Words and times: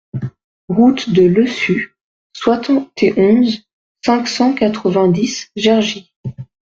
Route 0.67 1.11
de 1.11 1.21
Lessu, 1.27 1.93
soixante 2.35 3.03
et 3.03 3.13
onze, 3.19 3.67
cinq 4.03 4.27
cent 4.27 4.55
quatre-vingt-dix 4.55 5.51
Gergy 5.55 6.11